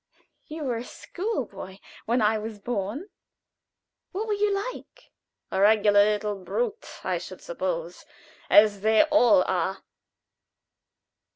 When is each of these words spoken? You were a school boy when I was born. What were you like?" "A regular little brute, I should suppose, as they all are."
You 0.47 0.63
were 0.63 0.77
a 0.77 0.83
school 0.83 1.45
boy 1.45 1.79
when 2.07 2.23
I 2.23 2.39
was 2.39 2.57
born. 2.57 3.09
What 4.13 4.25
were 4.27 4.33
you 4.33 4.51
like?" 4.73 5.11
"A 5.51 5.61
regular 5.61 6.03
little 6.03 6.43
brute, 6.43 6.87
I 7.03 7.19
should 7.19 7.43
suppose, 7.43 8.03
as 8.49 8.81
they 8.81 9.03
all 9.03 9.43
are." 9.43 9.83